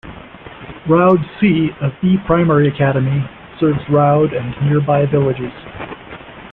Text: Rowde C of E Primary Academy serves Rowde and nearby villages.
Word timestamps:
Rowde 0.89 1.19
C 1.39 1.69
of 1.79 1.91
E 2.03 2.17
Primary 2.25 2.67
Academy 2.67 3.23
serves 3.59 3.77
Rowde 3.87 4.33
and 4.33 4.49
nearby 4.67 5.05
villages. 5.05 5.53